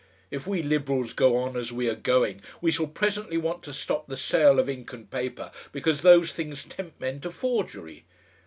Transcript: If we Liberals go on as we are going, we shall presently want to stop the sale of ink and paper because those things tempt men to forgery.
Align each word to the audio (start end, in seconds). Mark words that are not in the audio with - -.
If 0.31 0.47
we 0.47 0.63
Liberals 0.63 1.13
go 1.13 1.37
on 1.37 1.55
as 1.55 1.71
we 1.71 1.87
are 1.87 1.93
going, 1.93 2.41
we 2.59 2.71
shall 2.71 2.87
presently 2.87 3.37
want 3.37 3.61
to 3.61 3.71
stop 3.71 4.07
the 4.07 4.17
sale 4.17 4.57
of 4.57 4.67
ink 4.67 4.91
and 4.93 5.07
paper 5.11 5.51
because 5.71 6.01
those 6.01 6.33
things 6.33 6.63
tempt 6.63 6.99
men 6.99 7.21
to 7.21 7.29
forgery. 7.29 8.05